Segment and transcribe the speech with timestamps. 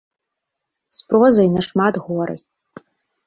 [0.99, 2.39] З прозай нашмат горай.